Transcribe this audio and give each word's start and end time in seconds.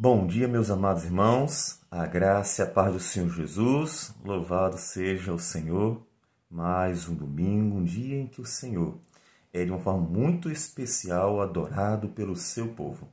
Bom 0.00 0.28
dia, 0.28 0.46
meus 0.46 0.70
amados 0.70 1.02
irmãos, 1.02 1.80
a 1.90 2.06
graça 2.06 2.62
e 2.62 2.64
a 2.64 2.70
paz 2.70 2.92
do 2.92 3.00
Senhor 3.00 3.30
Jesus, 3.30 4.14
louvado 4.24 4.78
seja 4.78 5.34
o 5.34 5.40
Senhor. 5.40 6.06
Mais 6.48 7.08
um 7.08 7.16
domingo, 7.16 7.78
um 7.78 7.84
dia 7.84 8.16
em 8.16 8.28
que 8.28 8.40
o 8.40 8.46
Senhor 8.46 8.96
é 9.52 9.64
de 9.64 9.72
uma 9.72 9.80
forma 9.80 10.06
muito 10.08 10.52
especial 10.52 11.40
adorado 11.40 12.10
pelo 12.10 12.36
seu 12.36 12.68
povo. 12.74 13.08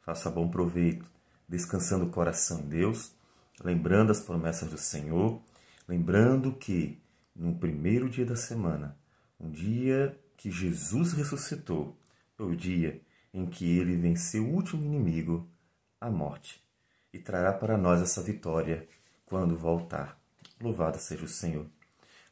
Faça 0.00 0.28
bom 0.28 0.48
proveito, 0.48 1.08
descansando 1.48 2.06
o 2.06 2.10
coração 2.10 2.62
em 2.62 2.68
Deus, 2.68 3.14
lembrando 3.62 4.10
as 4.10 4.18
promessas 4.18 4.68
do 4.68 4.76
Senhor, 4.76 5.40
lembrando 5.86 6.50
que 6.50 7.00
no 7.32 7.54
primeiro 7.54 8.10
dia 8.10 8.26
da 8.26 8.34
semana, 8.34 8.98
um 9.38 9.52
dia 9.52 10.18
que 10.36 10.50
Jesus 10.50 11.12
ressuscitou, 11.12 11.96
foi 12.36 12.50
o 12.50 12.56
dia 12.56 13.00
em 13.32 13.46
que 13.46 13.78
ele 13.78 13.96
venceu 13.96 14.44
o 14.44 14.52
último 14.52 14.82
inimigo, 14.82 15.48
a 16.04 16.10
morte, 16.10 16.62
e 17.12 17.18
trará 17.18 17.50
para 17.50 17.78
nós 17.78 18.02
essa 18.02 18.22
vitória 18.22 18.86
quando 19.24 19.56
voltar. 19.56 20.20
Louvado 20.60 20.98
seja 20.98 21.24
o 21.24 21.28
Senhor. 21.28 21.66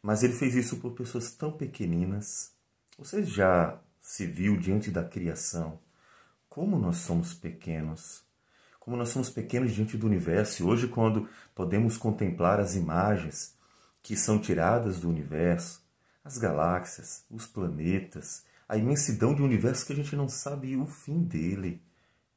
Mas 0.02 0.23
ele 0.23 0.34
fez 0.34 0.55
isso 0.55 0.77
por 0.77 0.92
pessoas 0.92 1.33
tão 1.33 1.51
pequeninas. 1.51 2.52
Você 2.98 3.23
já 3.23 3.80
se 3.98 4.27
viu 4.27 4.59
diante 4.59 4.91
da 4.91 5.02
criação? 5.02 5.79
Como 6.51 6.79
nós 6.79 6.98
somos 6.98 7.32
pequenos. 7.32 8.23
Como 8.79 8.95
nós 8.96 9.09
somos 9.09 9.30
pequenos 9.30 9.73
diante 9.73 9.96
do 9.96 10.07
universo. 10.07 10.62
E 10.62 10.66
hoje, 10.66 10.88
quando 10.88 11.27
podemos 11.54 11.96
contemplar 11.96 12.60
as 12.60 12.74
imagens 12.74 13.57
que 14.02 14.16
são 14.16 14.38
tiradas 14.38 15.01
do 15.01 15.09
universo, 15.09 15.82
as 16.23 16.37
galáxias, 16.37 17.24
os 17.30 17.46
planetas, 17.46 18.45
a 18.68 18.77
imensidão 18.77 19.34
de 19.34 19.41
um 19.41 19.46
universo 19.46 19.87
que 19.87 19.93
a 19.95 19.96
gente 19.96 20.15
não 20.15 20.29
sabe 20.29 20.77
o 20.77 20.84
fim 20.84 21.23
dele. 21.23 21.80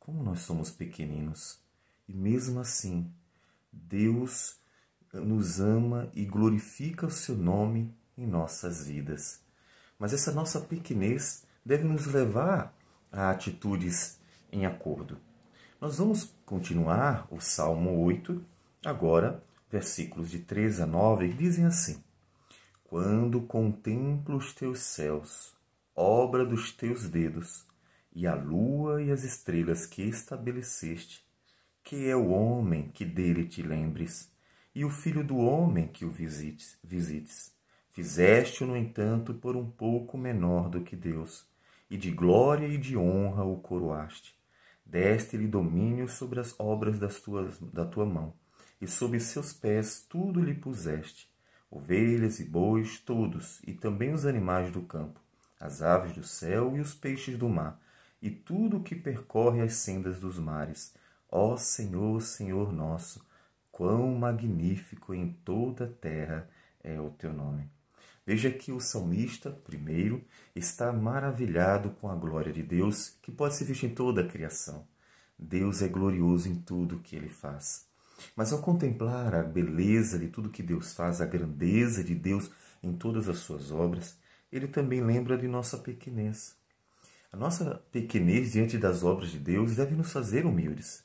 Como 0.05 0.21
nós 0.21 0.41
somos 0.41 0.69
pequeninos. 0.69 1.59
E 2.07 2.13
mesmo 2.13 2.59
assim, 2.59 3.11
Deus 3.73 4.59
nos 5.11 5.59
ama 5.59 6.11
e 6.13 6.23
glorifica 6.25 7.07
o 7.07 7.11
seu 7.11 7.35
nome 7.35 7.91
em 8.15 8.27
nossas 8.27 8.85
vidas. 8.85 9.41
Mas 9.97 10.13
essa 10.13 10.31
nossa 10.31 10.61
pequenez 10.61 11.43
deve 11.65 11.85
nos 11.85 12.05
levar 12.05 12.71
a 13.11 13.31
atitudes 13.31 14.19
em 14.51 14.67
acordo. 14.67 15.17
Nós 15.81 15.97
vamos 15.97 16.31
continuar 16.45 17.27
o 17.31 17.39
Salmo 17.39 17.99
8, 18.03 18.45
agora, 18.85 19.43
versículos 19.71 20.29
de 20.29 20.37
3 20.37 20.81
a 20.81 20.85
9, 20.85 21.29
que 21.29 21.35
dizem 21.35 21.65
assim: 21.65 22.03
Quando 22.83 23.41
contemplo 23.41 24.37
os 24.37 24.53
teus 24.53 24.81
céus, 24.81 25.55
obra 25.95 26.45
dos 26.45 26.71
teus 26.71 27.09
dedos, 27.09 27.64
e 28.15 28.25
a 28.25 28.33
lua 28.33 29.03
e 29.03 29.11
as 29.11 29.25
estrelas 29.25 29.85
que 29.85 30.01
estabeleceste, 30.01 31.21
que 31.83 32.07
é 32.07 32.15
o 32.15 32.29
homem 32.29 32.89
que 32.89 33.03
dele 33.03 33.45
te 33.45 33.61
lembres, 33.61 34.31
e 34.73 34.85
o 34.85 34.89
filho 34.89 35.23
do 35.23 35.37
homem 35.37 35.87
que 35.87 36.05
o 36.05 36.09
visites. 36.09 36.77
visites. 36.81 37.53
Fizeste-o, 37.89 38.67
no 38.67 38.75
entanto, 38.75 39.33
por 39.33 39.55
um 39.55 39.69
pouco 39.69 40.17
menor 40.17 40.69
do 40.69 40.81
que 40.81 40.95
Deus, 40.95 41.45
e 41.89 41.97
de 41.97 42.09
glória 42.11 42.67
e 42.67 42.77
de 42.77 42.97
honra 42.97 43.43
o 43.43 43.57
coroaste. 43.57 44.33
Deste-lhe 44.85 45.47
domínio 45.47 46.07
sobre 46.07 46.39
as 46.39 46.57
obras 46.57 46.97
das 46.97 47.19
tuas, 47.19 47.59
da 47.59 47.85
tua 47.85 48.05
mão, 48.05 48.33
e 48.81 48.87
sob 48.87 49.19
seus 49.19 49.51
pés 49.51 50.05
tudo 50.07 50.39
lhe 50.39 50.53
puseste, 50.53 51.29
ovelhas 51.69 52.39
e 52.39 52.45
bois 52.45 52.99
todos, 52.99 53.61
e 53.67 53.73
também 53.73 54.13
os 54.13 54.25
animais 54.25 54.71
do 54.71 54.81
campo 54.81 55.25
as 55.59 55.81
aves 55.81 56.13
do 56.13 56.23
céu 56.23 56.75
e 56.75 56.79
os 56.79 56.93
peixes 56.93 57.37
do 57.37 57.49
mar, 57.49 57.79
e 58.21 58.29
tudo 58.29 58.77
o 58.77 58.83
que 58.83 58.95
percorre 58.95 59.61
as 59.61 59.73
sendas 59.73 60.19
dos 60.19 60.39
mares. 60.39 60.93
Ó 61.31 61.57
Senhor, 61.57 62.21
Senhor 62.21 62.71
nosso, 62.71 63.25
quão 63.71 64.15
magnífico 64.15 65.13
em 65.13 65.33
toda 65.43 65.85
a 65.85 65.89
terra 65.89 66.49
é 66.83 66.99
o 66.99 67.09
teu 67.09 67.33
nome. 67.33 67.69
Veja 68.25 68.49
que 68.49 68.71
o 68.71 68.79
salmista, 68.79 69.51
primeiro, 69.51 70.23
está 70.55 70.91
maravilhado 70.91 71.91
com 72.01 72.09
a 72.09 72.15
glória 72.15 72.51
de 72.51 72.63
Deus, 72.63 73.15
que 73.21 73.31
pode 73.31 73.55
ser 73.55 73.65
vista 73.65 73.85
em 73.85 73.93
toda 73.93 74.21
a 74.21 74.27
criação. 74.27 74.87
Deus 75.37 75.81
é 75.81 75.87
glorioso 75.87 76.49
em 76.49 76.55
tudo 76.55 76.99
que 76.99 77.15
ele 77.15 77.29
faz. 77.29 77.85
Mas 78.35 78.51
ao 78.51 78.61
contemplar 78.61 79.35
a 79.35 79.43
beleza 79.43 80.17
de 80.17 80.27
tudo 80.27 80.49
que 80.49 80.63
Deus 80.63 80.93
faz, 80.93 81.21
a 81.21 81.25
grandeza 81.25 82.03
de 82.03 82.15
Deus 82.15 82.49
em 82.81 82.93
todas 82.93 83.27
as 83.27 83.37
suas 83.39 83.71
obras, 83.71 84.17
ele 84.51 84.67
também 84.67 85.01
lembra 85.01 85.37
de 85.37 85.47
nossa 85.47 85.77
pequenez. 85.77 86.55
A 87.35 87.37
nossa 87.37 87.83
pequenez 87.91 88.53
diante 88.53 88.77
das 88.77 89.03
obras 89.03 89.29
de 89.29 89.37
Deus 89.37 89.75
deve 89.75 89.93
nos 89.93 90.09
fazer 90.09 90.45
humildes. 90.45 91.03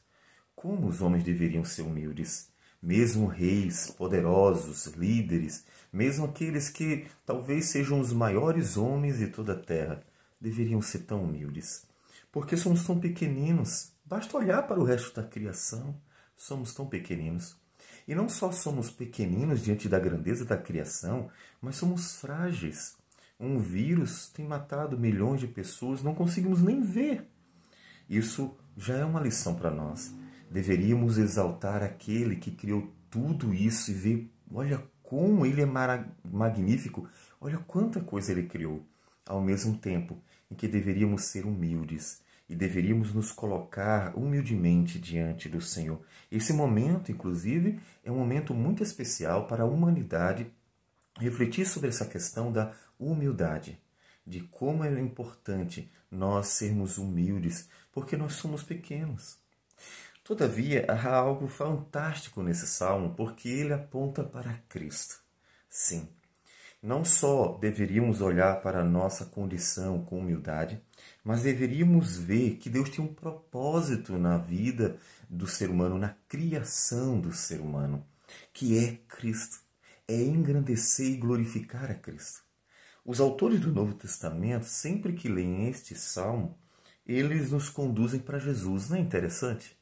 Como 0.55 0.87
os 0.87 1.03
homens 1.03 1.25
deveriam 1.25 1.65
ser 1.65 1.83
humildes? 1.83 2.53
Mesmo 2.81 3.27
reis, 3.27 3.91
poderosos, 3.91 4.87
líderes, 4.95 5.65
mesmo 5.93 6.27
aqueles 6.27 6.69
que 6.69 7.09
talvez 7.27 7.65
sejam 7.65 7.99
os 7.99 8.13
maiores 8.13 8.77
homens 8.77 9.19
de 9.19 9.27
toda 9.27 9.55
a 9.55 9.59
terra, 9.61 10.05
deveriam 10.41 10.81
ser 10.81 11.01
tão 11.01 11.25
humildes. 11.25 11.85
Porque 12.31 12.57
somos 12.57 12.87
tão 12.87 13.01
pequeninos. 13.01 13.91
Basta 14.05 14.37
olhar 14.37 14.62
para 14.69 14.79
o 14.79 14.85
resto 14.85 15.12
da 15.21 15.27
criação. 15.27 16.01
Somos 16.37 16.73
tão 16.73 16.87
pequeninos. 16.87 17.57
E 18.07 18.15
não 18.15 18.29
só 18.29 18.53
somos 18.53 18.89
pequeninos 18.89 19.65
diante 19.65 19.89
da 19.89 19.99
grandeza 19.99 20.45
da 20.45 20.57
criação, 20.57 21.29
mas 21.61 21.75
somos 21.75 22.15
frágeis. 22.15 23.00
Um 23.41 23.59
vírus 23.59 24.28
tem 24.28 24.47
matado 24.47 24.99
milhões 24.99 25.41
de 25.41 25.47
pessoas, 25.49 26.03
não 26.03 26.15
conseguimos 26.15 26.61
nem 26.61 26.83
ver. 26.83 27.27
Isso 28.06 28.55
já 28.77 28.97
é 28.97 29.05
uma 29.05 29.21
lição 29.21 29.55
para 29.55 29.71
nós. 29.71 30.15
Deveríamos 30.51 31.17
exaltar 31.17 31.83
aquele 31.83 32.37
que 32.37 32.50
criou 32.50 32.93
tudo 33.09 33.55
isso 33.55 33.91
e 33.91 33.95
ver, 33.95 34.31
olha 34.53 34.84
como 35.03 35.47
ele 35.47 35.62
é 35.62 35.67
magnífico, 35.67 37.09
olha 37.41 37.56
quanta 37.59 38.00
coisa 38.00 38.31
ele 38.31 38.43
criou. 38.43 38.87
Ao 39.27 39.41
mesmo 39.41 39.79
tempo 39.79 40.23
em 40.50 40.55
que 40.55 40.69
deveríamos 40.69 41.25
ser 41.25 41.47
humildes 41.47 42.21
e 42.47 42.55
deveríamos 42.55 43.15
nos 43.15 43.33
colocar 43.33 44.15
humildemente 44.17 44.99
diante 44.99 45.49
do 45.49 45.62
Senhor. 45.62 46.03
Esse 46.31 46.53
momento, 46.53 47.11
inclusive, 47.11 47.81
é 48.05 48.11
um 48.11 48.19
momento 48.19 48.53
muito 48.53 48.83
especial 48.83 49.47
para 49.47 49.62
a 49.62 49.67
humanidade 49.67 50.50
refletir 51.20 51.66
sobre 51.66 51.88
essa 51.88 52.06
questão 52.06 52.50
da 52.50 52.72
humildade, 52.98 53.81
de 54.26 54.41
como 54.41 54.84
é 54.84 55.00
importante 55.00 55.91
nós 56.10 56.48
sermos 56.48 56.98
humildes, 56.98 57.69
porque 57.92 58.16
nós 58.16 58.34
somos 58.34 58.62
pequenos. 58.62 59.38
Todavia, 60.25 60.86
há 60.88 61.14
algo 61.14 61.48
fantástico 61.48 62.42
nesse 62.42 62.66
salmo, 62.66 63.14
porque 63.14 63.48
ele 63.48 63.72
aponta 63.72 64.22
para 64.22 64.54
Cristo. 64.69 65.20
Sim, 65.69 66.08
não 66.82 67.04
só 67.04 67.58
deveríamos 67.58 68.20
olhar 68.20 68.60
para 68.62 68.81
a 68.81 68.84
nossa 68.84 69.26
condição 69.26 70.02
com 70.04 70.19
humildade, 70.19 70.81
mas 71.22 71.42
deveríamos 71.42 72.16
ver 72.16 72.56
que 72.56 72.70
Deus 72.70 72.88
tem 72.91 73.04
um 73.04 73.12
propósito 73.12 74.16
na 74.19 74.38
vida 74.38 74.97
do 75.28 75.47
ser 75.47 75.70
humano, 75.70 75.98
na 75.98 76.14
criação 76.28 77.20
do 77.20 77.32
ser 77.32 77.60
humano, 77.60 78.06
que 78.52 78.78
é 78.78 78.98
Cristo. 79.08 79.69
É 80.10 80.22
engrandecer 80.25 81.06
e 81.06 81.16
glorificar 81.16 81.88
a 81.88 81.94
Cristo. 81.94 82.41
Os 83.04 83.21
autores 83.21 83.60
do 83.60 83.72
Novo 83.72 83.94
Testamento, 83.94 84.65
sempre 84.65 85.12
que 85.12 85.28
leem 85.28 85.69
este 85.69 85.94
salmo, 85.94 86.59
eles 87.06 87.53
nos 87.53 87.69
conduzem 87.69 88.19
para 88.19 88.41
Jesus. 88.41 88.91
Não 88.91 88.97
é 88.97 89.00
interessante? 89.00 89.78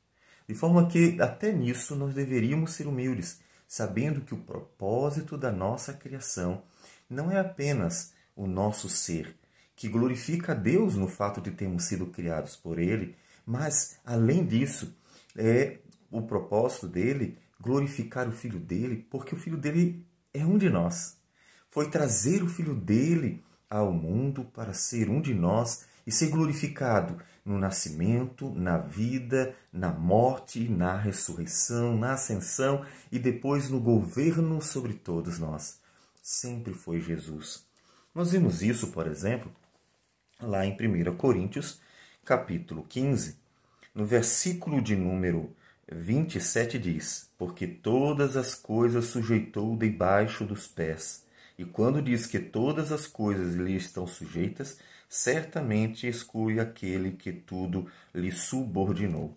De 0.46 0.54
forma 0.54 0.86
que, 0.86 1.18
até 1.18 1.50
nisso, 1.50 1.96
nós 1.96 2.14
deveríamos 2.14 2.72
ser 2.72 2.86
humildes, 2.86 3.40
sabendo 3.66 4.20
que 4.20 4.34
o 4.34 4.42
propósito 4.42 5.38
da 5.38 5.50
nossa 5.50 5.94
criação 5.94 6.62
não 7.08 7.30
é 7.30 7.38
apenas 7.40 8.12
o 8.36 8.46
nosso 8.46 8.86
ser, 8.86 9.34
que 9.74 9.88
glorifica 9.88 10.52
a 10.52 10.54
Deus 10.54 10.94
no 10.94 11.08
fato 11.08 11.40
de 11.40 11.52
termos 11.52 11.84
sido 11.84 12.04
criados 12.08 12.54
por 12.54 12.78
Ele, 12.78 13.16
mas, 13.46 13.98
além 14.04 14.44
disso, 14.44 14.94
é 15.34 15.78
o 16.10 16.20
propósito 16.20 16.86
dele 16.86 17.38
glorificar 17.58 18.28
o 18.28 18.32
Filho 18.32 18.58
dele, 18.58 19.06
porque 19.10 19.34
o 19.34 19.38
Filho 19.38 19.56
dele 19.56 20.06
é 20.38 20.46
um 20.46 20.56
de 20.56 20.70
nós 20.70 21.18
foi 21.70 21.90
trazer 21.90 22.42
o 22.42 22.48
Filho 22.48 22.74
dele 22.74 23.44
ao 23.68 23.92
mundo 23.92 24.44
para 24.44 24.72
ser 24.72 25.08
um 25.08 25.20
de 25.20 25.34
nós 25.34 25.86
e 26.06 26.10
ser 26.10 26.28
glorificado 26.28 27.20
no 27.44 27.58
nascimento, 27.58 28.50
na 28.54 28.78
vida, 28.78 29.54
na 29.72 29.90
morte, 29.90 30.68
na 30.68 30.96
ressurreição, 30.96 31.96
na 31.96 32.14
ascensão 32.14 32.84
e 33.12 33.18
depois 33.18 33.68
no 33.68 33.80
governo 33.80 34.60
sobre 34.60 34.94
todos 34.94 35.38
nós. 35.38 35.80
Sempre 36.22 36.74
foi 36.74 37.00
Jesus. 37.00 37.64
Nós 38.14 38.32
vimos 38.32 38.62
isso, 38.62 38.88
por 38.88 39.06
exemplo, 39.06 39.50
lá 40.40 40.64
em 40.64 40.72
1 40.72 41.16
Coríntios, 41.16 41.80
capítulo 42.24 42.84
15, 42.88 43.36
no 43.94 44.04
versículo 44.04 44.82
de 44.82 44.96
número 44.96 45.54
27 45.90 46.78
diz: 46.78 47.30
Porque 47.38 47.66
todas 47.66 48.36
as 48.36 48.54
coisas 48.54 49.06
sujeitou 49.06 49.76
debaixo 49.76 50.44
dos 50.44 50.66
pés 50.66 51.26
e 51.58 51.64
quando 51.64 52.00
diz 52.00 52.24
que 52.24 52.38
todas 52.38 52.92
as 52.92 53.06
coisas 53.08 53.54
lhe 53.56 53.74
estão 53.76 54.06
sujeitas, 54.06 54.78
certamente 55.08 56.06
exclui 56.06 56.60
aquele 56.60 57.12
que 57.12 57.32
tudo 57.32 57.90
lhe 58.14 58.30
subordinou. 58.30 59.36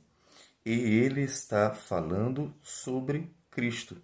e 0.65 0.71
ele 0.71 1.21
está 1.23 1.73
falando 1.73 2.53
sobre 2.61 3.31
Cristo. 3.49 3.97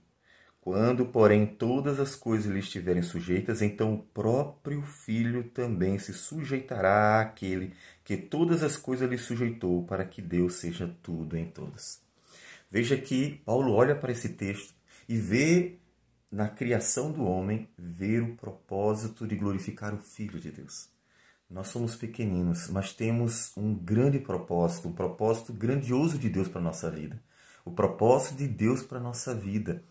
Quando, 0.61 1.05
porém, 1.05 1.45
todas 1.45 1.99
as 1.99 2.15
coisas 2.15 2.51
lhe 2.51 2.59
estiverem 2.59 3.03
sujeitas, 3.03 3.61
então 3.61 3.93
o 3.93 4.03
próprio 4.03 4.81
Filho 4.81 5.43
também 5.45 5.99
se 5.99 6.13
sujeitará 6.13 7.21
àquele 7.21 7.73
que 8.03 8.17
todas 8.17 8.63
as 8.63 8.75
coisas 8.77 9.09
lhe 9.09 9.17
sujeitou, 9.17 9.83
para 9.85 10.05
que 10.05 10.21
Deus 10.21 10.55
seja 10.55 10.87
tudo 11.03 11.37
em 11.37 11.45
todos. 11.45 12.06
Veja 12.69 12.97
que 12.97 13.41
Paulo 13.45 13.73
olha 13.73 13.95
para 13.95 14.11
esse 14.11 14.29
texto 14.29 14.73
e 15.07 15.17
vê 15.17 15.79
na 16.31 16.49
criação 16.49 17.11
do 17.11 17.23
homem 17.23 17.69
ver 17.77 18.21
o 18.21 18.35
propósito 18.35 19.25
de 19.25 19.35
glorificar 19.35 19.93
o 19.93 19.99
Filho 19.99 20.39
de 20.39 20.51
Deus. 20.51 20.89
Nós 21.49 21.69
somos 21.69 21.95
pequeninos, 21.95 22.67
mas 22.69 22.93
temos 22.93 23.55
um 23.55 23.73
grande 23.73 24.19
propósito, 24.19 24.89
um 24.89 24.93
propósito 24.93 25.53
grandioso 25.53 26.17
de 26.17 26.29
Deus 26.29 26.49
para 26.49 26.59
a 26.59 26.63
nossa 26.63 26.91
vida. 26.91 27.21
O 27.63 27.71
propósito 27.71 28.35
de 28.35 28.47
Deus 28.47 28.83
para 28.83 28.97
a 28.97 29.01
nossa 29.01 29.33
vida 29.33 29.81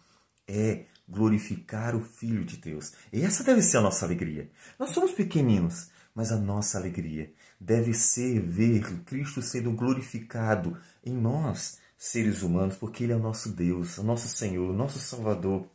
é 0.47 0.85
glorificar 1.09 1.97
o 1.97 2.01
Filho 2.01 2.45
de 2.45 2.59
Deus. 2.59 2.93
E 3.11 3.23
essa 3.23 3.43
deve 3.43 3.63
ser 3.63 3.79
a 3.79 3.81
nossa 3.81 4.05
alegria. 4.05 4.51
Nós 4.79 4.91
somos 4.91 5.13
pequeninos, 5.13 5.91
mas 6.15 6.31
a 6.31 6.37
nossa 6.37 6.79
alegria 6.79 7.33
deve 7.61 7.93
ser 7.95 8.41
ver 8.41 9.01
Cristo 9.05 9.43
sendo 9.43 9.73
glorificado 9.73 10.79
em 11.05 11.13
nós, 11.13 11.79
seres 11.97 12.43
humanos, 12.43 12.77
porque 12.77 13.05
Ele 13.05 13.13
é 13.13 13.17
o 13.17 13.21
nosso 13.21 13.51
Deus, 13.51 13.99
o 13.99 14.03
nosso 14.03 14.29
Senhor, 14.29 14.71
o 14.71 14.77
nosso 14.77 14.99
Salvador. 14.99 15.67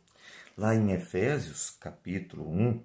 Lá 0.56 0.74
em 0.74 0.92
Efésios, 0.92 1.70
capítulo 1.80 2.48
1, 2.48 2.80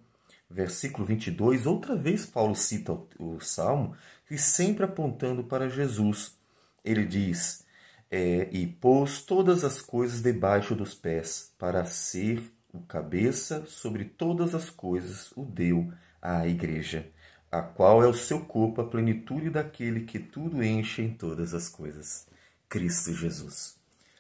versículo 0.50 1.06
22, 1.06 1.66
outra 1.66 1.96
vez 1.96 2.26
Paulo 2.26 2.56
cita 2.56 2.98
o, 3.20 3.40
Salmo, 3.40 3.96
e 4.32 4.38
sempre 4.38 4.86
apontando 4.86 5.44
para 5.44 5.70
Jesus. 5.70 6.36
Ele 6.84 7.06
diz: 7.06 7.66
é, 8.10 8.48
E 8.52 8.66
pôs 8.66 9.22
todas 9.22 9.64
as 9.64 9.82
coisas 9.82 10.22
debaixo 10.22 10.76
dos 10.76 10.94
pés, 10.94 11.52
para 11.58 11.86
ser 11.86 12.42
o 12.74 12.80
cabeça 12.80 13.66
sobre 13.66 14.06
todas 14.06 14.56
as 14.56 14.70
coisas, 14.70 15.32
o 15.36 15.44
deu 15.44 15.92
à 16.22 16.48
igreja, 16.48 17.10
a 17.52 17.62
qual 17.62 18.04
é 18.04 18.08
o 18.08 18.14
seu 18.14 18.42
corpo, 18.42 18.82
a 18.82 18.88
plenitude 18.88 19.50
daquele 19.50 20.02
que 20.02 20.20
tudo 20.20 20.64
enche 20.64 21.02
em 21.02 21.14
todas 21.14 21.54
as 21.54 21.70
coisas. 21.70 22.28
Cristo 22.70 23.14
Jesus. 23.14 23.78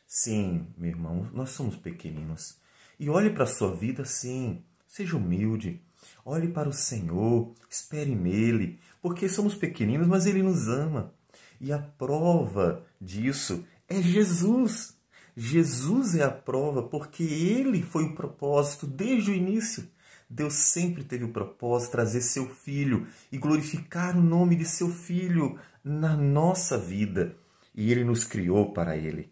Sim, 0.07 0.67
meu 0.77 0.89
irmão, 0.89 1.29
nós 1.33 1.49
somos 1.49 1.75
pequeninos. 1.75 2.57
E 2.99 3.09
olhe 3.09 3.29
para 3.29 3.43
a 3.43 3.47
sua 3.47 3.75
vida 3.75 4.05
sim, 4.05 4.63
seja 4.87 5.17
humilde. 5.17 5.81
Olhe 6.23 6.47
para 6.47 6.69
o 6.69 6.73
Senhor, 6.73 7.53
espere 7.69 8.15
nele, 8.15 8.79
porque 9.01 9.27
somos 9.27 9.55
pequeninos, 9.55 10.07
mas 10.07 10.25
ele 10.25 10.41
nos 10.41 10.67
ama. 10.67 11.13
E 11.59 11.71
a 11.71 11.79
prova 11.79 12.85
disso 12.99 13.65
é 13.89 14.01
Jesus. 14.01 14.95
Jesus 15.35 16.15
é 16.15 16.23
a 16.23 16.31
prova, 16.31 16.83
porque 16.83 17.23
ele 17.23 17.83
foi 17.83 18.05
o 18.05 18.15
propósito 18.15 18.87
desde 18.87 19.31
o 19.31 19.35
início. 19.35 19.87
Deus 20.29 20.53
sempre 20.53 21.03
teve 21.03 21.23
o 21.23 21.31
propósito 21.31 21.87
de 21.87 21.91
trazer 21.93 22.21
seu 22.21 22.47
filho 22.49 23.07
e 23.31 23.37
glorificar 23.37 24.17
o 24.17 24.21
nome 24.21 24.55
de 24.55 24.65
seu 24.65 24.89
filho 24.89 25.59
na 25.83 26.17
nossa 26.17 26.77
vida 26.77 27.35
e 27.77 27.91
ele 27.91 28.03
nos 28.03 28.23
criou 28.23 28.73
para 28.73 28.97
ele. 28.97 29.31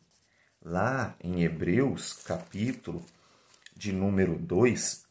Lá 0.61 1.15
em 1.21 1.43
Hebreus, 1.43 2.13
capítulo 2.13 3.03
de 3.75 3.91
número 3.91 4.37
2, 4.37 5.05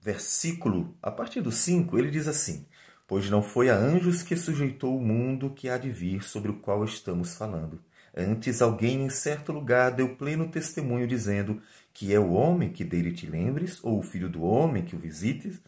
versículo, 0.00 0.96
a 1.02 1.10
partir 1.10 1.40
do 1.40 1.50
5, 1.50 1.98
ele 1.98 2.10
diz 2.10 2.28
assim: 2.28 2.66
Pois 3.06 3.28
não 3.28 3.42
foi 3.42 3.68
a 3.68 3.76
anjos 3.76 4.22
que 4.22 4.36
sujeitou 4.36 4.96
o 4.96 5.04
mundo 5.04 5.50
que 5.50 5.68
há 5.68 5.76
de 5.76 5.90
vir 5.90 6.22
sobre 6.22 6.50
o 6.50 6.60
qual 6.60 6.84
estamos 6.84 7.36
falando. 7.36 7.82
Antes 8.16 8.62
alguém 8.62 9.02
em 9.02 9.10
certo 9.10 9.50
lugar 9.50 9.90
deu 9.90 10.14
pleno 10.16 10.48
testemunho, 10.48 11.06
dizendo 11.06 11.60
que 11.94 12.12
é 12.12 12.18
o 12.18 12.32
homem 12.32 12.70
que 12.70 12.84
dele 12.84 13.12
te 13.12 13.24
lembres, 13.24 13.82
ou 13.82 14.00
o 14.00 14.02
filho 14.02 14.28
do 14.28 14.42
homem 14.42 14.84
que 14.84 14.96
o 14.96 14.98
visites. 14.98 15.60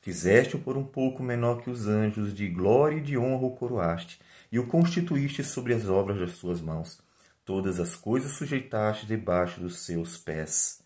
Fizeste-o 0.00 0.58
por 0.58 0.76
um 0.76 0.84
pouco 0.84 1.22
menor 1.22 1.62
que 1.62 1.70
os 1.70 1.86
anjos, 1.86 2.34
de 2.34 2.48
glória 2.48 2.96
e 2.96 3.02
de 3.02 3.16
honra 3.16 3.46
o 3.46 3.54
coroaste 3.54 4.18
e 4.50 4.58
o 4.58 4.66
constituíste 4.66 5.44
sobre 5.44 5.74
as 5.74 5.88
obras 5.88 6.18
das 6.18 6.32
suas 6.32 6.60
mãos. 6.60 6.98
Todas 7.44 7.78
as 7.78 7.94
coisas 7.94 8.32
sujeitaste 8.32 9.06
debaixo 9.06 9.60
dos 9.60 9.80
seus 9.80 10.16
pés. 10.16 10.82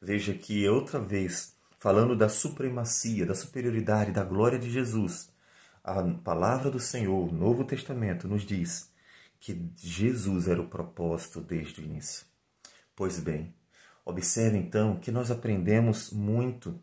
Veja 0.00 0.34
que 0.34 0.68
outra 0.68 1.00
vez, 1.00 1.54
falando 1.78 2.14
da 2.14 2.28
supremacia, 2.28 3.24
da 3.24 3.34
superioridade, 3.34 4.12
da 4.12 4.22
glória 4.22 4.58
de 4.58 4.70
Jesus, 4.70 5.30
a 5.82 6.02
palavra 6.02 6.70
do 6.70 6.80
Senhor, 6.80 7.28
o 7.28 7.32
Novo 7.32 7.64
Testamento, 7.64 8.28
nos 8.28 8.42
diz 8.42 8.90
que 9.38 9.70
Jesus 9.76 10.48
era 10.48 10.60
o 10.60 10.68
propósito 10.68 11.40
desde 11.40 11.80
o 11.80 11.84
início. 11.84 12.26
Pois 12.94 13.18
bem, 13.20 13.54
observe 14.06 14.56
então 14.56 14.96
que 14.96 15.10
nós 15.10 15.32
aprendemos 15.32 16.12
muito 16.12 16.78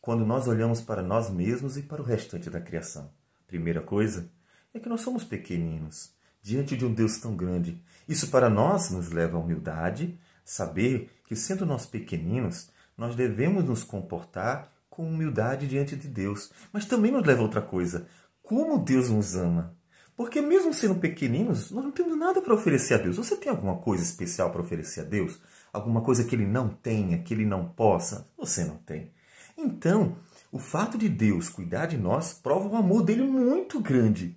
quando 0.00 0.26
nós 0.26 0.46
olhamos 0.46 0.80
para 0.80 1.02
nós 1.02 1.30
mesmos 1.30 1.78
e 1.78 1.82
para 1.82 2.02
o 2.02 2.04
restante 2.04 2.50
da 2.50 2.60
criação. 2.60 3.10
Primeira 3.46 3.80
coisa, 3.80 4.30
é 4.72 4.78
que 4.78 4.88
nós 4.88 5.00
somos 5.00 5.24
pequeninos 5.24 6.12
diante 6.42 6.76
de 6.76 6.84
um 6.84 6.92
Deus 6.92 7.18
tão 7.18 7.34
grande. 7.34 7.82
Isso 8.06 8.28
para 8.28 8.48
nós 8.48 8.90
nos 8.90 9.10
leva 9.10 9.36
à 9.36 9.40
humildade, 9.40 10.18
saber 10.44 11.10
que, 11.26 11.34
sendo 11.34 11.66
nós 11.66 11.86
pequeninos, 11.86 12.70
nós 12.96 13.16
devemos 13.16 13.64
nos 13.64 13.82
comportar 13.82 14.70
com 14.88 15.08
humildade 15.08 15.66
diante 15.66 15.96
de 15.96 16.08
Deus. 16.08 16.52
Mas 16.72 16.84
também 16.84 17.10
nos 17.10 17.26
leva 17.26 17.40
a 17.40 17.44
outra 17.44 17.62
coisa: 17.62 18.06
como 18.42 18.78
Deus 18.78 19.10
nos 19.10 19.34
ama. 19.34 19.74
Porque, 20.16 20.42
mesmo 20.42 20.74
sendo 20.74 20.96
pequeninos, 20.96 21.70
nós 21.70 21.82
não 21.82 21.90
temos 21.90 22.18
nada 22.18 22.42
para 22.42 22.52
oferecer 22.52 22.94
a 22.94 22.98
Deus. 22.98 23.16
Você 23.16 23.36
tem 23.36 23.50
alguma 23.50 23.78
coisa 23.78 24.02
especial 24.02 24.50
para 24.50 24.60
oferecer 24.60 25.00
a 25.00 25.04
Deus? 25.04 25.40
Alguma 25.72 26.00
coisa 26.00 26.24
que 26.24 26.34
ele 26.34 26.46
não 26.46 26.68
tenha, 26.68 27.18
que 27.18 27.32
ele 27.32 27.44
não 27.44 27.68
possa? 27.68 28.28
Você 28.36 28.64
não 28.64 28.76
tem. 28.76 29.12
Então, 29.56 30.16
o 30.50 30.58
fato 30.58 30.98
de 30.98 31.08
Deus 31.08 31.48
cuidar 31.48 31.86
de 31.86 31.96
nós 31.96 32.32
prova 32.32 32.68
um 32.68 32.76
amor 32.76 33.02
dele 33.02 33.22
muito 33.22 33.80
grande. 33.80 34.36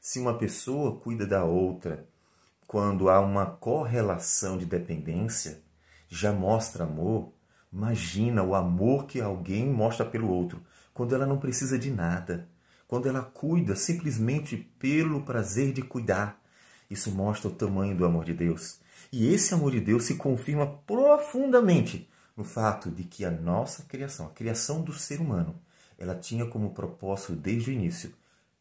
Se 0.00 0.18
uma 0.18 0.36
pessoa 0.36 0.98
cuida 0.98 1.26
da 1.26 1.44
outra 1.44 2.06
quando 2.66 3.08
há 3.08 3.20
uma 3.20 3.46
correlação 3.46 4.58
de 4.58 4.66
dependência, 4.66 5.62
já 6.08 6.32
mostra 6.32 6.84
amor. 6.84 7.32
Imagina 7.72 8.42
o 8.42 8.54
amor 8.54 9.06
que 9.06 9.20
alguém 9.20 9.66
mostra 9.66 10.04
pelo 10.04 10.28
outro 10.28 10.62
quando 10.92 11.14
ela 11.14 11.26
não 11.26 11.38
precisa 11.38 11.78
de 11.78 11.90
nada, 11.90 12.48
quando 12.86 13.08
ela 13.08 13.22
cuida 13.22 13.74
simplesmente 13.74 14.56
pelo 14.56 15.22
prazer 15.22 15.72
de 15.72 15.82
cuidar. 15.82 16.40
Isso 16.90 17.10
mostra 17.10 17.48
o 17.48 17.54
tamanho 17.54 17.96
do 17.96 18.04
amor 18.04 18.24
de 18.24 18.34
Deus. 18.34 18.80
E 19.12 19.32
esse 19.32 19.54
amor 19.54 19.72
de 19.72 19.80
Deus 19.80 20.04
se 20.04 20.16
confirma 20.16 20.66
profundamente 20.66 22.08
no 22.36 22.44
fato 22.44 22.90
de 22.90 23.04
que 23.04 23.24
a 23.24 23.30
nossa 23.30 23.84
criação, 23.84 24.26
a 24.26 24.30
criação 24.30 24.82
do 24.82 24.92
ser 24.92 25.20
humano, 25.20 25.54
ela 25.98 26.14
tinha 26.14 26.46
como 26.46 26.74
propósito 26.74 27.36
desde 27.36 27.70
o 27.70 27.72
início 27.72 28.12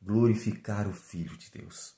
glorificar 0.02 0.88
o 0.88 0.94
Filho 0.94 1.36
de 1.38 1.50
Deus. 1.52 1.96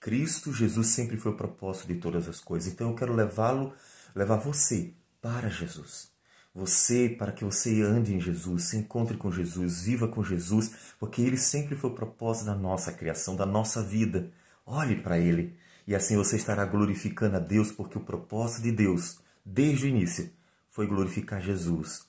Cristo 0.00 0.52
Jesus 0.52 0.88
sempre 0.88 1.16
foi 1.16 1.32
o 1.32 1.36
propósito 1.36 1.88
de 1.88 1.96
todas 1.96 2.28
as 2.28 2.40
coisas. 2.40 2.72
Então 2.72 2.90
eu 2.90 2.96
quero 2.96 3.14
levá-lo, 3.14 3.72
levar 4.14 4.36
você 4.36 4.92
para 5.20 5.48
Jesus. 5.48 6.10
Você, 6.54 7.08
para 7.08 7.32
que 7.32 7.44
você 7.44 7.80
ande 7.82 8.14
em 8.14 8.20
Jesus, 8.20 8.64
se 8.64 8.76
encontre 8.76 9.16
com 9.16 9.30
Jesus, 9.30 9.82
viva 9.82 10.06
com 10.06 10.22
Jesus, 10.22 10.74
porque 10.98 11.22
Ele 11.22 11.38
sempre 11.38 11.76
foi 11.76 11.88
o 11.88 11.94
propósito 11.94 12.46
da 12.46 12.54
nossa 12.54 12.92
criação, 12.92 13.34
da 13.34 13.46
nossa 13.46 13.82
vida. 13.82 14.30
Olhe 14.66 14.96
para 15.00 15.18
Ele 15.18 15.56
e 15.86 15.94
assim 15.94 16.16
você 16.16 16.36
estará 16.36 16.64
glorificando 16.64 17.36
a 17.36 17.40
Deus, 17.40 17.72
porque 17.72 17.98
o 17.98 18.04
propósito 18.04 18.62
de 18.62 18.72
Deus, 18.72 19.20
desde 19.44 19.86
o 19.86 19.88
início, 19.88 20.30
foi 20.70 20.86
glorificar 20.86 21.40
Jesus 21.40 22.06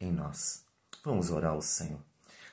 em 0.00 0.12
nós. 0.12 0.64
Vamos 1.04 1.30
orar 1.30 1.52
ao 1.52 1.62
Senhor. 1.62 2.00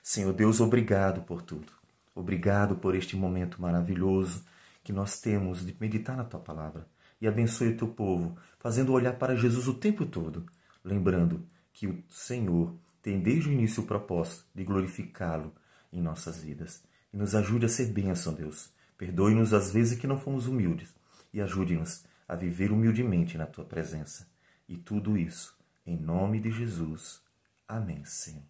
Senhor 0.02 0.34
Deus, 0.34 0.60
obrigado 0.60 1.22
por 1.22 1.42
tudo. 1.42 1.72
Obrigado 2.14 2.76
por 2.76 2.96
este 2.96 3.16
momento 3.16 3.62
maravilhoso 3.62 4.44
que 4.84 4.92
nós 4.92 5.20
temos 5.20 5.66
de 5.66 5.76
meditar 5.80 6.18
na 6.18 6.24
tua 6.24 6.40
palavra. 6.40 6.86
E 7.22 7.28
abençoe 7.28 7.70
o 7.70 7.78
teu 7.78 7.88
povo, 7.88 8.38
fazendo 8.60 8.92
olhar 8.92 9.14
para 9.14 9.36
Jesus 9.36 9.68
o 9.68 9.74
tempo 9.74 10.06
todo, 10.06 10.46
lembrando 10.84 11.48
que 11.72 11.88
o 11.88 12.04
Senhor 12.10 12.76
tem 13.02 13.20
desde 13.20 13.50
o 13.50 13.52
início 13.52 13.84
o 13.84 13.86
propósito 13.88 14.46
de 14.54 14.64
glorificá-lo 14.64 15.54
em 15.92 16.02
nossas 16.02 16.40
vidas. 16.40 16.84
E 17.14 17.18
nos 17.18 17.34
ajude 17.34 17.66
a 17.66 17.70
ser 17.70 17.86
bênção, 17.88 18.34
Deus. 18.34 18.70
Perdoe-nos 19.04 19.54
as 19.54 19.70
vezes 19.70 20.00
que 20.00 20.08
não 20.08 20.18
fomos 20.18 20.48
humildes 20.48 20.96
e 21.34 21.42
ajude-nos 21.42 22.06
a 22.26 22.38
viver 22.38 22.72
humildemente 22.72 23.38
na 23.38 23.46
tua 23.46 23.66
presença. 23.66 24.26
E 24.66 24.78
tudo 24.78 25.18
isso 25.18 25.58
em 25.86 25.98
nome 25.98 26.40
de 26.40 26.50
Jesus. 26.50 27.22
Amém, 27.68 28.06
Senhor. 28.06 28.46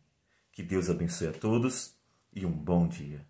Que 0.52 0.62
Deus 0.62 0.92
abençoe 0.92 1.30
a 1.30 1.34
todos 1.34 1.96
e 2.32 2.46
um 2.46 2.52
bom 2.52 2.88
dia. 2.88 3.26